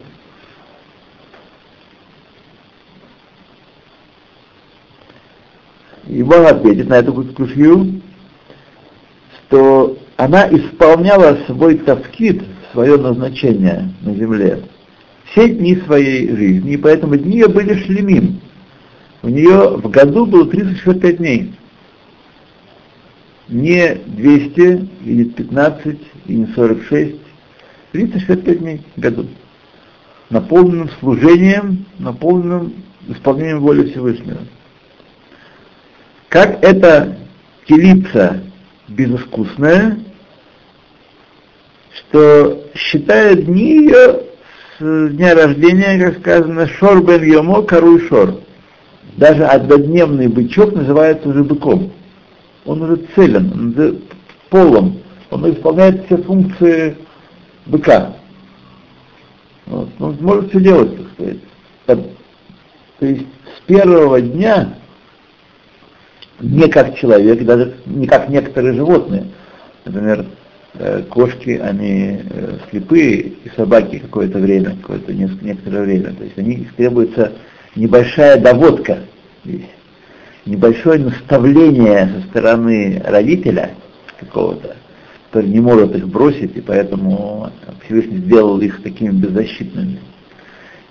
[6.07, 8.01] и он ответит на эту кушью,
[9.47, 14.63] что она исполняла свой тавкид, свое назначение на земле
[15.31, 18.41] все дни своей жизни, и поэтому дни ее были шлемим.
[19.23, 21.53] У нее в году было 365 дней.
[23.49, 27.15] Не 200, и не 15, и не 46,
[28.05, 29.25] 365 дней в году.
[30.29, 32.73] Наполненным служением, наполненным
[33.07, 34.39] исполнением воли Всевышнего.
[36.29, 37.17] Как эта
[37.67, 38.43] телица
[38.87, 39.97] безыскусная,
[41.95, 44.21] что считает дни ее
[44.77, 48.41] с дня рождения, как сказано, шор бен йомо, коруй шор.
[49.15, 51.91] Даже однодневный бычок называется уже быком.
[52.65, 53.99] Он уже целен, он уже
[54.49, 54.99] полом,
[55.31, 56.97] он исполняет все функции
[57.67, 58.13] быка.
[59.65, 59.89] Вот.
[59.99, 61.37] Он может все делать, так сказать.
[62.99, 63.25] То есть
[63.57, 64.75] с первого дня
[66.39, 69.25] не как человек, даже не как некоторые животные.
[69.85, 70.25] Например,
[70.75, 76.13] э, кошки, они э, слепые, и собаки какое-то время, какое-то некоторое время.
[76.13, 77.33] То есть они, их требуется
[77.75, 78.99] небольшая доводка
[79.45, 79.65] здесь,
[80.45, 83.71] небольшое наставление со стороны родителя
[84.19, 84.75] какого-то,
[85.27, 87.51] который не может их бросить, и поэтому
[87.83, 89.99] Всевышний сделал их такими беззащитными.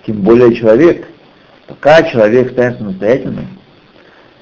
[0.05, 1.07] Тем более человек,
[1.67, 3.47] пока человек станет самостоятельным,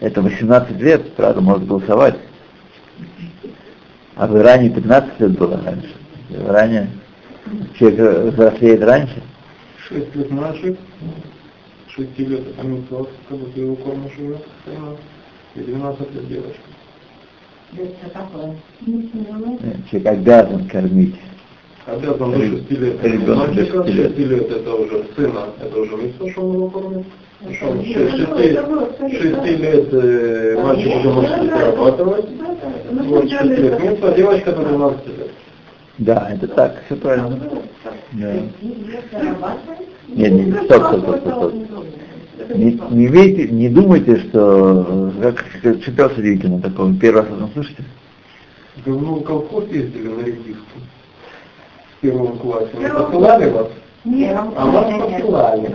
[0.02, 2.18] это 18 лет, правда, может голосовать.
[4.16, 5.96] А в Иране 15 лет было раньше.
[6.30, 6.90] В Иране
[7.80, 9.24] человек взрослеет раньше.
[9.88, 10.78] 6 лет мальчик,
[11.90, 14.12] 6 лет митцвот, как будто его кормишь
[15.56, 16.75] и 12 лет девочка.
[19.90, 21.16] Человек обязан кормить.
[21.86, 23.04] Обязан до 6 лет.
[23.04, 24.16] Ребенок до Мальчика 6 лет.
[24.16, 27.06] 6 лет это уже сына, это уже митцва, что он его кормит.
[27.42, 27.96] Ну, 6
[29.60, 32.26] лет э, мальчик уже может зарабатывать,
[32.92, 35.32] вот 6 лет митцва, девочка до 12 лет.
[35.98, 37.40] Да, это так, все правильно.
[38.14, 38.34] Да.
[40.08, 41.86] Нет, не, стоп, стоп, стоп, стоп, стоп.
[42.50, 47.50] Не, не, имейте, не думайте, что э, как, как читал Сергеевкина такого, первый раз это
[47.54, 47.84] слышите?
[48.86, 50.82] Да вы в колхоз ездили на регистру
[51.98, 52.70] в первом классе.
[52.74, 53.68] Мы посылали вас?
[54.04, 55.68] Нет, А вас посылали.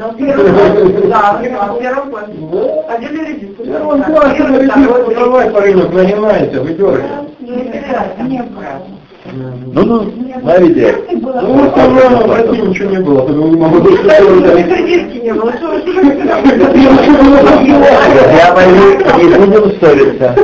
[1.08, 2.32] Да, на первом классе.
[2.52, 2.94] Да?
[2.94, 7.30] Один или В первом классе на регистру давай рынок нанимаете, вы дергаете.
[7.40, 8.99] Не было.
[9.32, 10.96] Ну, ну, смотрите.
[11.12, 15.52] Ну, вот там рано в России ничего не было, поэтому не могу Кредитки не было.
[18.36, 18.74] Я пойду,
[19.18, 20.34] не будем ссориться.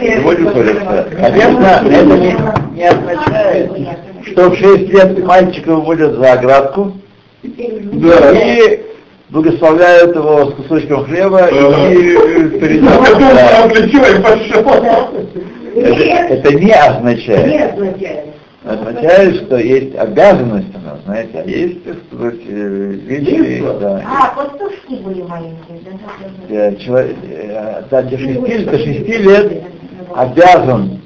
[0.00, 1.06] Не будем ссориться.
[1.16, 2.36] Конечно, это не,
[2.74, 3.70] не означает,
[4.24, 6.92] что в 6 лет мальчика выводят за оградку
[7.42, 8.32] Да.
[8.32, 8.80] и
[9.30, 13.22] благословляют его с кусочком хлеба и потом
[14.82, 15.08] Да.
[15.74, 17.46] Это, это не означает.
[17.46, 18.24] Нет, означает.
[18.64, 24.02] означает, что есть обязанность у нас, знаете, а есть, так сказать, э, вещи, да.
[24.06, 25.80] А, пастушки были маленькие.
[25.84, 26.54] да?
[26.54, 29.62] Э, чело- э, да, до шести, до шести лет
[30.14, 31.00] обязан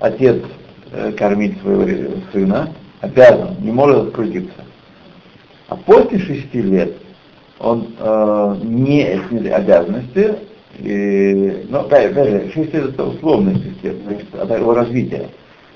[0.00, 0.42] отец
[1.18, 1.86] кормить своего
[2.32, 4.64] сына, обязан, не может открутиться.
[5.68, 6.92] А после шести лет
[7.58, 10.36] он э, не не обязанности,
[10.78, 15.28] и, но опять, опять же, шесть лет это условная система, от его развития.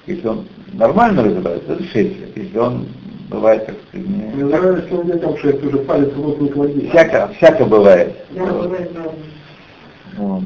[0.06, 2.36] Если он нормально развивается, это шесть лет.
[2.36, 2.86] Если он
[3.28, 6.88] бывает, так сказать, не- Мне нравится, что детям 6 уже палец в рот не клади.
[6.88, 8.16] всяко, всяко бывает.
[8.30, 9.12] Да, бывает, да.
[10.16, 10.42] Вот.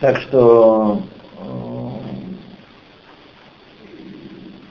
[0.00, 1.02] Так что
[1.38, 1.88] э,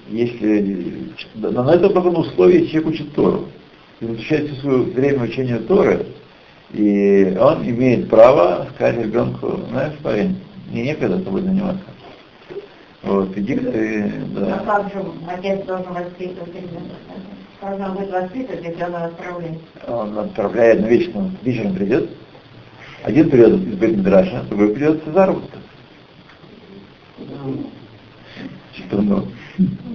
[0.09, 3.45] если да, но только на условии, если человек учит Тору.
[4.01, 6.05] И все свое время учения Торы,
[6.73, 10.37] и он имеет право сказать ребенку, знаешь, парень,
[10.69, 11.83] мне некогда с тобой заниматься.
[13.03, 14.59] Вот, иди ты, А да.
[14.65, 16.95] как же отец должен воспитывать ребенка?
[17.61, 19.59] Он будет воспитывать, если он отправляет?
[19.87, 22.09] Он отправляет на вечером, вечером придет,
[23.03, 25.57] один придет из Бетмидраша, другой придет с заработка.
[28.73, 29.25] Что, ну,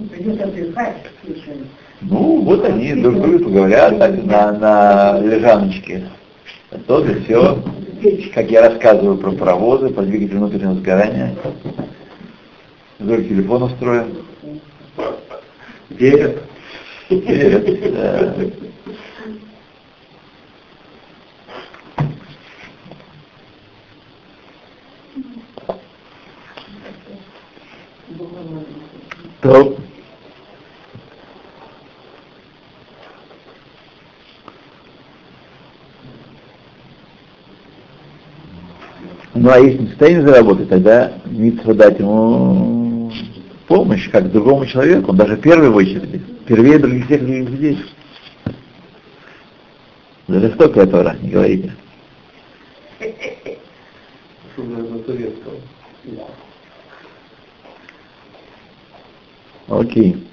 [0.09, 1.61] Придется отдыхать, слушай.
[2.01, 6.03] Ну, вот они друг другу говорят так, на, на лежаночке.
[6.87, 7.63] То да все.
[8.33, 11.35] как я рассказываю про паровозы, про двигатель внутреннего сгорания.
[12.97, 14.15] Вдоль телефон устроен.
[15.89, 16.43] Верят.
[17.09, 18.35] Верят, да.
[29.41, 29.75] То.
[39.33, 43.11] Ну а если не в состоянии заработать, тогда митцва дать ему
[43.67, 47.85] помощь, как другому человеку, он даже первый в очереди, первее других всех других людей.
[50.27, 51.73] За жестокая Тора, не говорите.
[59.69, 60.27] Окей.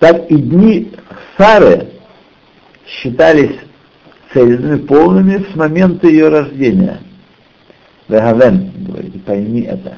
[0.00, 0.92] Так и дни
[1.38, 1.88] Сары
[2.86, 3.56] считались
[4.32, 7.00] цельными, полными с момента ее рождения.
[8.08, 9.94] Вегавен, говорите, пойми это.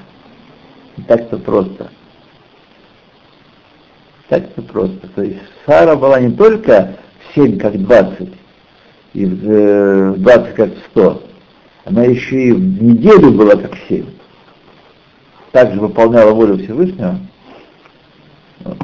[0.97, 1.91] Не так-то просто.
[4.29, 5.09] Так-то просто.
[5.09, 6.97] То есть Сара была не только
[7.31, 8.29] в 7 как 20,
[9.15, 11.23] и в 20 как 100,
[11.85, 14.05] она еще и в неделю была как 7
[15.53, 17.19] также выполняла волю Всевышнего,
[18.61, 18.79] вот,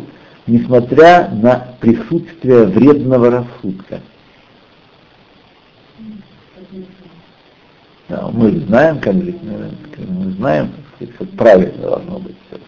[0.47, 4.01] несмотря на присутствие вредного рассудка.
[8.33, 10.73] Мы знаем, как жить, мы знаем,
[11.19, 12.61] как правильно должно быть все.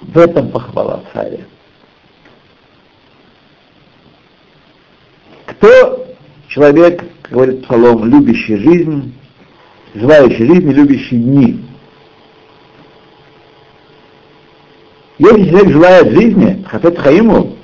[0.00, 1.40] В этом похвала царя.
[5.46, 6.06] Кто
[6.48, 9.14] человек, говорит Псалом, любящий жизнь,
[9.94, 11.64] желающий жизни, любящий дни.
[15.18, 17.56] Если человек желает жизни, хотят хаиму,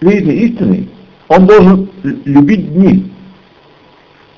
[0.00, 0.88] жизни истины,
[1.30, 3.10] он должен любить дни.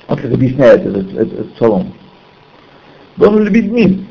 [0.07, 1.93] Вот как объясняет этот, этот, этот псалом.
[3.17, 4.07] Должен любить дни.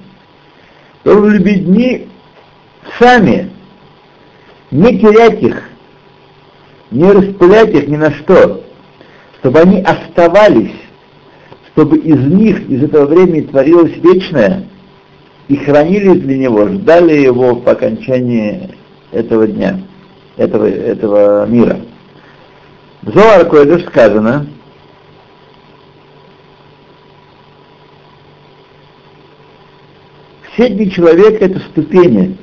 [1.03, 2.07] Должен любить дни
[2.97, 3.51] сами,
[4.71, 5.63] не терять их,
[6.89, 8.63] не распылять их ни на что,
[9.39, 10.73] чтобы они оставались
[11.73, 14.65] чтобы из них, из этого времени творилось вечное,
[15.47, 18.71] и хранили для него, ждали его по окончании
[19.13, 19.79] этого дня,
[20.35, 21.79] этого, этого мира.
[23.01, 24.45] В Зоар Койдыш сказано,
[30.53, 32.37] все дни человека это ступени,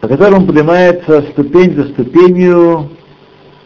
[0.00, 2.90] по которым поднимается ступень за ступенью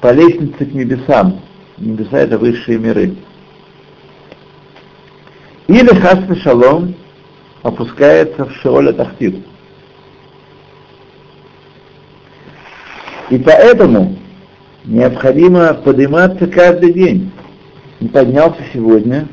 [0.02, 1.40] по лестнице к небесам.
[1.78, 3.16] Небеса это высшие миры.
[5.68, 6.94] Или хас шалом
[7.62, 9.36] опускается в Шеоля Тахтир.
[13.30, 14.18] И поэтому
[14.90, 17.30] необходимо подниматься каждый день.
[18.00, 19.28] Не поднялся сегодня,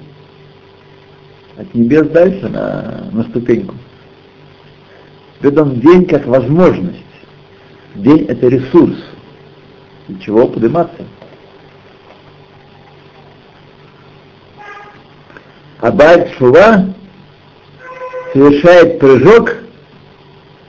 [1.57, 3.75] от небес дальше на, на ступеньку.
[5.41, 7.03] Поэтому день как возможность.
[7.95, 8.97] День это ресурс.
[10.07, 11.03] Для чего подниматься?
[15.79, 15.91] А
[16.37, 16.93] Шува
[18.33, 19.55] совершает прыжок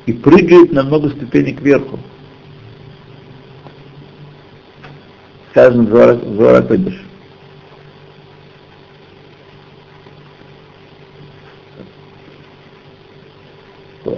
[0.06, 1.98] и прыгает на много ступенек кверху.
[5.50, 7.08] Сказано в Зора Кодиш.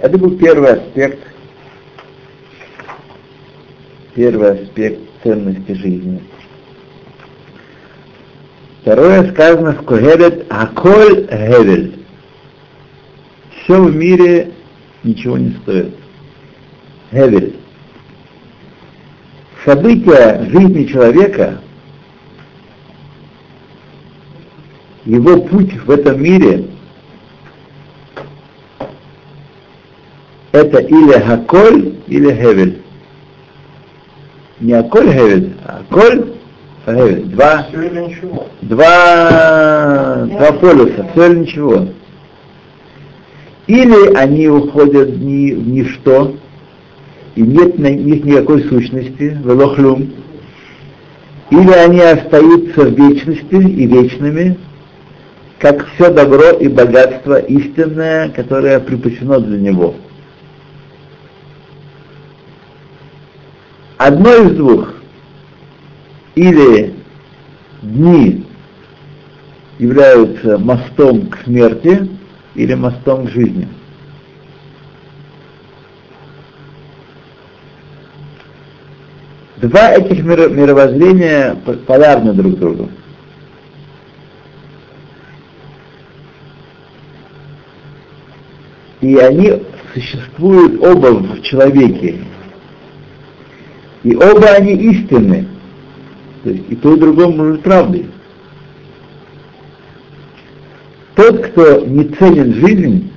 [0.01, 1.19] Это был первый аспект,
[4.15, 6.21] первый аспект ценности жизни.
[8.81, 11.99] Второе сказано в Когелет Аколь Гевель.
[13.63, 14.51] Все в мире
[15.03, 15.93] ничего не стоит.
[17.11, 17.60] Гевель.
[19.65, 21.59] События жизни человека,
[25.05, 26.67] его путь в этом мире,
[30.51, 32.81] это или Хаколь, или Гевель.
[34.59, 36.33] Не Аколь Гевель, а Аколь
[36.83, 37.67] Два,
[38.61, 41.87] два, два полюса, все или ничего.
[43.67, 46.35] Или они уходят в ничто,
[47.35, 50.11] и нет на них никакой сущности, велохлюм,
[51.49, 54.57] или они остаются в вечности и вечными,
[55.59, 59.95] как все добро и богатство истинное, которое припасено для него.
[63.97, 64.95] Одно из двух–
[66.35, 66.95] или
[67.81, 68.45] дни
[69.79, 72.09] являются мостом к смерти
[72.55, 73.67] или мостом к жизни.
[79.61, 81.55] Два этих миро- мировоззрения
[81.85, 82.89] полярны друг другу.
[89.01, 89.61] И они
[89.93, 92.21] существуют оба в человеке.
[94.03, 95.47] И оба они истинны.
[96.43, 98.07] То есть и то, и другое может быть правдой.
[101.13, 103.11] Тот, кто не ценит жизнь,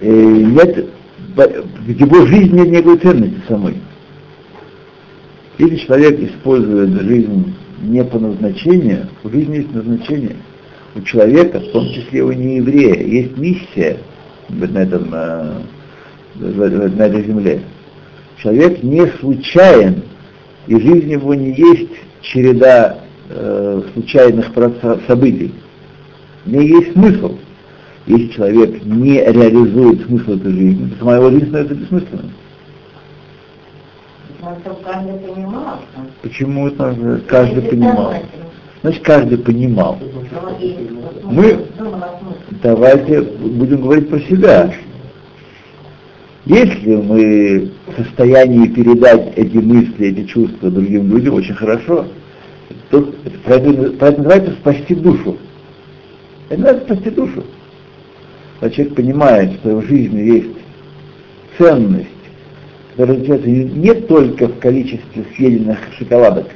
[0.00, 0.88] э, нет,
[1.34, 3.76] в его жизни нет никакой ценности самой.
[5.58, 10.36] Если человек использует жизнь не по назначению, у жизни есть назначение.
[10.94, 13.98] У человека, в том числе у нееврея, есть миссия
[14.48, 15.62] на, этом, э,
[16.34, 17.62] на этой земле.
[18.42, 20.02] Человек не случайен,
[20.66, 24.50] и жизнь его не есть череда э, случайных
[25.06, 25.52] событий.
[26.44, 27.36] В ней есть смысл.
[28.06, 32.30] Если человек не реализует смысл этой жизни, то сама его жизнь становится бессмысленной.
[34.40, 35.78] Что
[36.22, 38.14] Почему это каждый понимал?
[38.82, 39.98] Значит, каждый понимал.
[41.22, 41.66] Мы- Мы.
[42.62, 44.74] Давайте будем говорить про себя.
[46.44, 52.06] Если мы в состоянии передать эти мысли, эти чувства другим людям, очень хорошо.
[52.90, 53.04] Про,
[53.54, 55.36] это, про это называется спасти душу.
[56.48, 57.44] Это называется спасти душу.
[58.62, 60.56] Когда человек понимает, что в жизни есть
[61.58, 62.06] ценность,
[62.92, 66.46] которая заключается не не только в количестве съеденных шоколадок,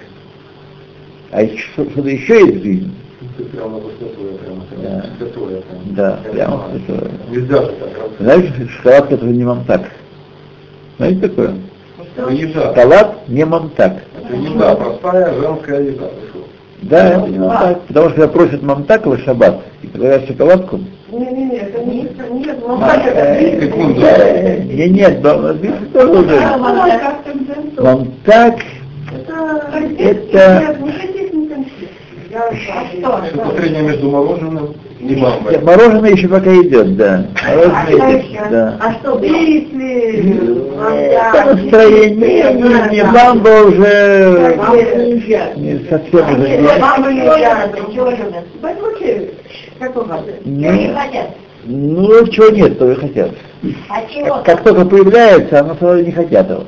[1.32, 2.92] а что-то еще есть в жизни.
[3.36, 5.06] Ты прямо святое, прямо Да.
[5.18, 5.62] святое.
[5.62, 5.82] прямо.
[5.96, 7.10] Да, прямо святое.
[7.28, 7.88] Нельзя же так.
[7.98, 8.10] раз.
[8.20, 9.90] Знаете, шоколад, который не мамтак.
[10.98, 11.54] Знаете такое?
[12.16, 12.72] Это еда.
[12.72, 14.02] Шоколад не мамтак.
[14.22, 16.10] Это еда, простая женская еда.
[16.82, 17.80] Да, это не мамтак.
[17.88, 20.78] Потому что когда просят мамтак в шаббат и предлагают шоколадку,
[21.10, 21.65] не нет, ну, э,
[22.66, 24.02] секунду.
[24.02, 26.40] э, не, нет, да, здесь тоже уже.
[27.78, 28.56] Мамтак
[29.98, 30.76] это
[33.00, 35.52] Что-то среднее между мороженым и мамбой.
[35.52, 37.26] Нет, мороженое еще пока идет, да.
[37.46, 38.78] Мороженое идет, да.
[38.80, 40.34] А что, если...
[41.32, 44.58] Это настроение, не, не мамба уже
[45.56, 48.44] не совсем уже не- нельзя, чего любят?
[48.60, 49.30] Большой
[49.78, 50.20] Какой вас?
[50.44, 50.68] Не.
[50.68, 51.30] не хотят.
[51.66, 53.32] Ну, чего нет, то и хотят.
[53.88, 54.36] А чего?
[54.36, 56.64] Как, как только появляется, оно сразу не хотят его.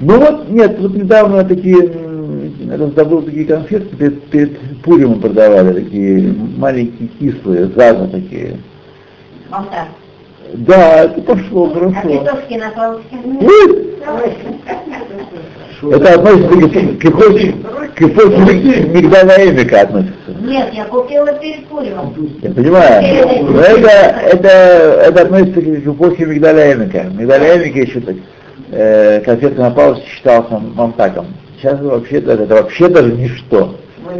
[0.00, 1.92] Ну вот, нет, вот недавно такие,
[2.70, 8.56] раздобыл такие конфетки, перед, перед Пуримом продавали, такие маленькие кислые, заза такие.
[9.50, 9.88] Молчат.
[10.54, 12.24] Да, это пошло А хорошо.
[13.40, 13.90] Ui!
[15.92, 17.54] Это относится к, эпохе,
[17.94, 20.14] к эпохе Миг- Мигдаля Эмика относится.
[20.40, 22.14] Нет, я купила перед Пуримом.
[22.42, 23.44] Я понимаю.
[23.50, 27.04] Но это, это, это относится к эпохе Мигдаля Эмика.
[27.04, 28.16] Мигдаля Эмика еще так,
[28.70, 31.26] э, конфетка на палочке считался мамтаком.
[31.58, 33.76] Сейчас вообще это, это вообще даже ничто.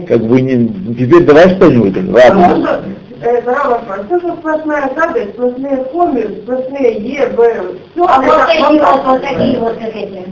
[0.06, 1.96] Как бы не, теперь давай что-нибудь.
[2.12, 2.82] Ладно.
[3.20, 9.04] Рава, что же сплошная гадость, сплошные коми, сплошные Е, Б, все, А вот эти вот,
[9.04, 10.26] вот такие вот, как эти.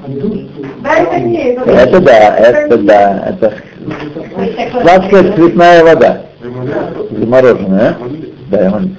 [0.82, 1.70] Да, это не это.
[1.70, 3.55] Это да, это да, это
[4.70, 6.22] сладкая цветная вода.
[7.11, 7.97] Замороженная, а?
[8.51, 8.91] Да, я молюсь.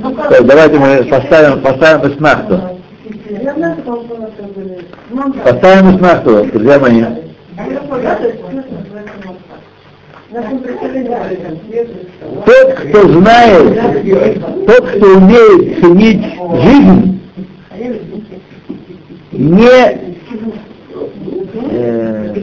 [0.00, 2.60] Ну, Так, давайте мы поставим, поставим эснахту.
[5.10, 7.02] Мам, Поставим эснахту, друзья мои.
[7.02, 9.58] а я гадость, честно, поэтому так.
[9.58, 10.23] Нашим представителям
[12.44, 16.24] Тот, кто знает, тот, кто умеет ценить
[16.60, 17.20] жизнь,
[19.30, 20.04] не
[21.70, 22.34] э,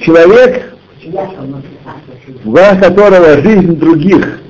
[0.00, 0.74] человек,
[2.44, 4.40] в глазах которого жизнь других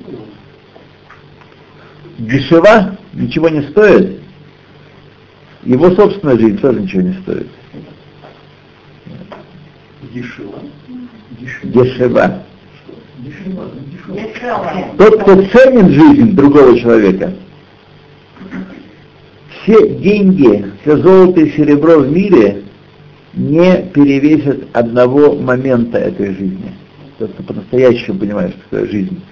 [2.18, 4.20] дешева, ничего не стоит,
[5.62, 7.46] его собственная жизнь тоже ничего не стоит.
[10.12, 10.62] Дешева.
[11.62, 12.44] Дешевая.
[14.96, 17.34] Тот, кто ценит жизнь другого человека,
[19.62, 22.62] все деньги, все золото и серебро в мире
[23.34, 26.72] не перевесят одного момента этой жизни.
[27.18, 29.22] Тот, кто по-настоящему понимает, что такое жизнь.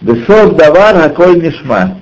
[0.00, 1.98] Бесов давар аколь нишма.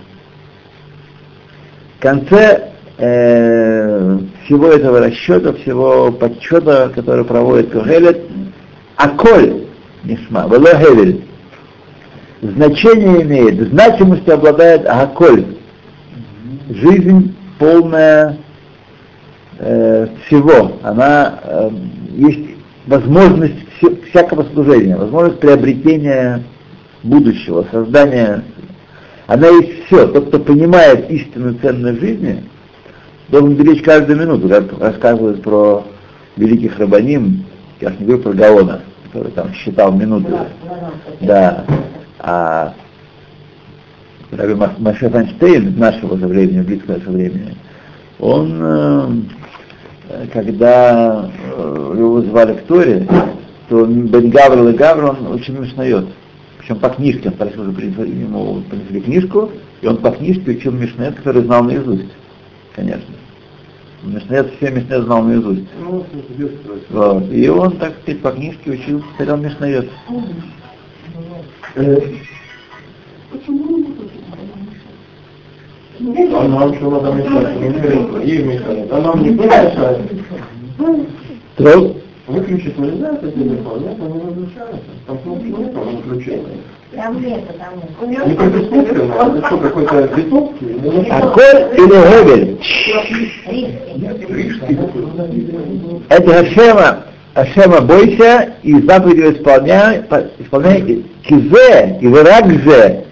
[1.98, 8.22] В конце э, всего этого расчета, всего подсчета, который проводит Кохелет,
[8.96, 9.66] аколь,
[10.04, 10.46] Нишма.
[10.48, 11.24] Вело Хевель.
[12.42, 15.44] Значение имеет, значимостью обладает Агаколь.
[16.70, 18.38] Жизнь полная
[19.60, 20.72] э, всего.
[20.82, 21.70] Она э,
[22.16, 22.50] есть
[22.86, 26.42] возможность все, всякого служения, возможность приобретения
[27.02, 28.42] будущего, создания.
[29.26, 30.08] Она есть все.
[30.08, 32.42] Тот, кто понимает истинную ценность жизни,
[33.28, 35.84] должен беречь каждую минуту, как рассказывают про
[36.36, 37.44] великих рабаним,
[37.80, 40.32] я не говорю про Гаона, который там считал минуты.
[41.20, 41.64] Да.
[42.18, 42.74] А
[44.30, 47.56] Раби Маше Фанштейн нашего же времени, близкого нашего времени,
[48.20, 53.06] он, э, когда э, его вызывали к Торе,
[53.68, 56.06] то Бен Гаврил и Гавр, он очень мешнает.
[56.58, 59.50] Причем по книжке, он спросил, уже принесли, ему принесли книжку,
[59.80, 62.10] и он по книжке учил Мишнет, который знал наизусть,
[62.74, 63.14] конечно.
[64.02, 65.64] Мишнет, все Мишнет знал наизусть.
[65.80, 66.04] Ну,
[66.90, 67.32] Вот.
[67.32, 69.88] И он, так сказать, по книжке учил, повторял Мишнет.
[73.30, 73.59] Почему
[76.00, 77.60] не А нам что надо мешать?
[77.60, 78.92] Не говорит, ей мешает.
[78.92, 79.98] А нам не мешает.
[81.56, 81.96] Трог?
[82.26, 84.78] Выключить нельзя этот телефон, нет, он не выключается.
[85.06, 85.86] Там кнопки нет, он
[86.92, 90.50] меня Не протестуйте, это что, какой-то виток?
[91.10, 92.58] Аколь или Гевель?
[96.08, 103.04] Это Хашема, Хашема бойся и заповедью исполняй, по- исполняй кизе и вырагзе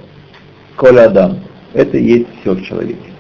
[0.77, 1.39] коля Адам.
[1.75, 3.13] Это есть все в человеке.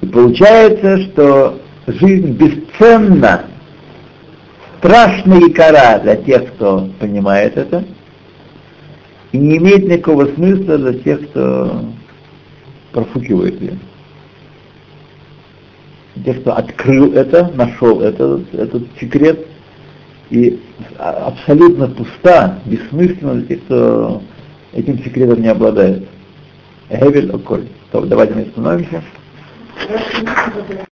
[0.00, 3.46] И получается, что жизнь бесценна,
[4.78, 7.84] страшна и кора для тех, кто понимает это,
[9.32, 11.86] и не имеет никакого смысла для тех, кто
[12.92, 13.78] профукивает ее.
[16.24, 19.44] Тех, кто открыл это, нашел этот, этот секрет,
[20.30, 20.60] и
[20.98, 24.22] а- абсолютно пуста, бессмысленно для тех, кто
[24.72, 26.04] этим секретом не обладает.
[26.90, 27.66] Гевель Околь.
[27.92, 29.02] Давайте мы остановимся.